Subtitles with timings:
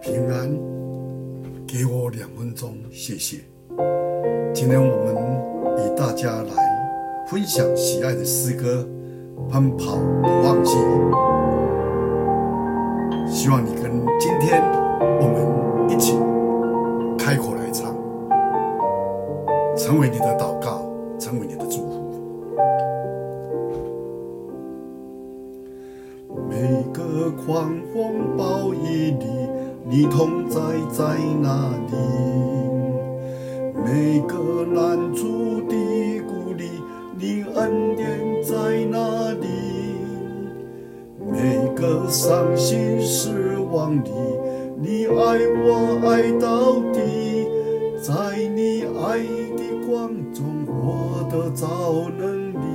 [0.00, 0.50] 平安，
[1.66, 3.36] 给我两分钟，谢谢。
[4.54, 5.14] 今天我们
[5.76, 6.52] 与大家来
[7.28, 8.88] 分享喜爱的诗歌
[9.52, 10.74] 《奔跑不忘记》，
[13.28, 14.62] 希望你跟今天
[15.20, 15.46] 我们
[15.90, 16.16] 一起
[17.18, 17.94] 开口来唱，
[19.76, 20.80] 成为你的祷告，
[21.18, 22.00] 成为你的祝福。
[26.48, 29.26] 每个狂风暴雨里，
[29.88, 30.60] 你同在
[30.90, 31.96] 在哪里？
[33.84, 35.74] 每个难处的
[36.28, 36.70] 谷里，
[37.18, 38.08] 你恩典
[38.42, 39.46] 在哪里？
[41.30, 44.10] 每个伤心失望里，
[44.80, 47.48] 你爱我爱到底。
[48.02, 48.14] 在
[48.54, 49.18] 你爱
[49.56, 52.69] 的光中，我得着能力。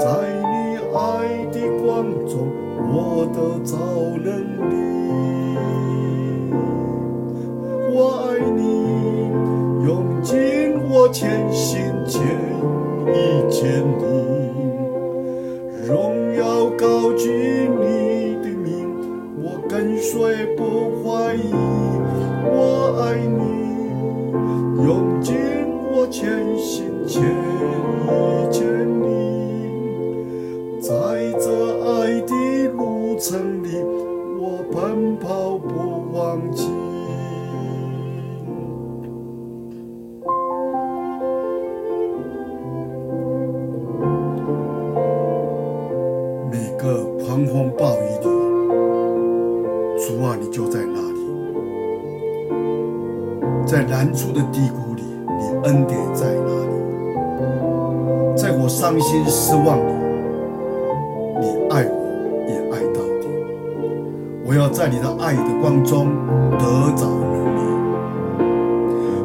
[0.00, 0.98] 在你爱
[1.52, 2.48] 的光中，
[2.90, 3.76] 我得着
[4.16, 4.28] 能
[4.70, 4.72] 力。
[7.92, 8.60] 我爱你，
[9.86, 9.88] 用
[10.22, 10.32] 尽
[10.88, 11.78] 我全心。
[12.06, 13.18] 全意。
[13.50, 14.00] 见你，
[15.86, 17.84] 荣耀高举你
[18.42, 18.88] 的名，
[19.42, 20.60] 我跟随不
[21.04, 21.52] 怀疑。
[22.46, 22.56] 我
[23.02, 23.42] 爱你，
[24.82, 25.36] 用尽
[25.92, 28.08] 我全心全意。
[28.50, 28.64] 见
[29.02, 29.29] 你，
[33.20, 33.68] 城里，
[34.40, 36.66] 我奔跑不忘记。
[46.50, 48.26] 每个狂风暴雨里，
[50.00, 51.20] 主啊，你就在那里；
[53.66, 56.72] 在难处的低谷里，你恩典在哪里？
[58.34, 59.92] 在我伤心失望里，
[61.38, 61.99] 你爱我。
[64.50, 66.08] 我要在你的爱的光中
[66.58, 66.66] 得
[66.96, 67.60] 着能力。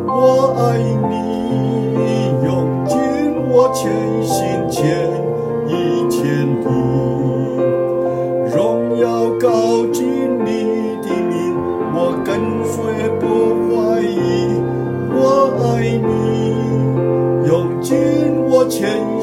[0.06, 2.96] 我爱你，用尽
[3.50, 3.92] 我全
[4.22, 5.10] 心全
[5.68, 6.64] 意全力。
[8.56, 11.58] 荣耀高举你的名，
[11.92, 13.26] 我跟随不
[13.66, 14.62] 怀疑。
[15.10, 17.98] 我爱你，用尽
[18.48, 19.15] 我全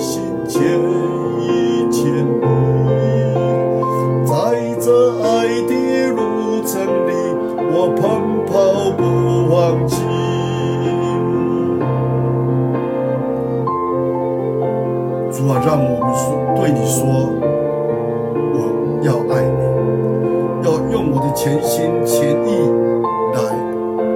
[21.22, 22.50] 的全心全意
[23.34, 23.40] 来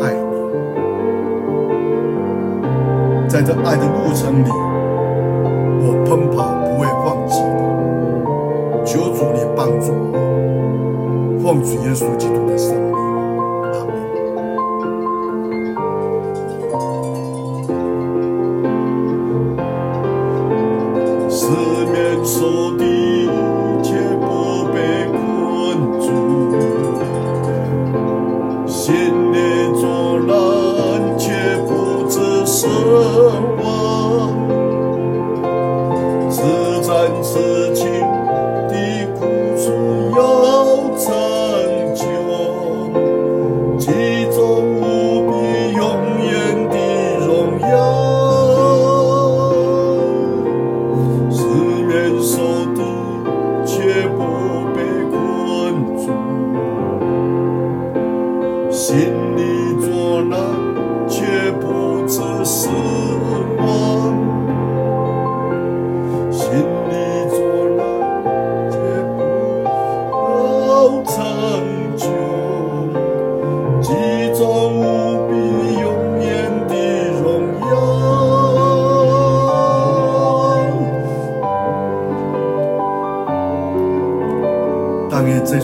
[0.03, 0.35] 爱你。
[3.29, 4.51] 在这爱的路程里，
[5.83, 7.35] 我奔跑不会放弃。
[8.85, 10.15] 求主你帮助我，
[11.43, 12.75] 奉主耶稣基督的圣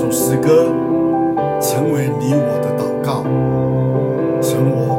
[0.02, 0.66] 首诗歌
[1.60, 3.22] 成为你我的祷告，
[4.42, 4.98] 成我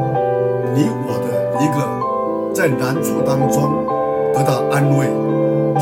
[0.74, 1.28] 你我的
[1.60, 1.76] 一个
[2.54, 3.84] 在难处当中
[4.32, 5.06] 得到安慰。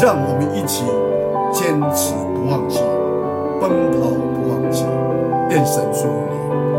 [0.02, 0.82] 让我们一起
[1.52, 2.80] 坚持不忘记，
[3.60, 4.84] 奔跑不忘记，
[5.50, 6.71] 愿神祝福你。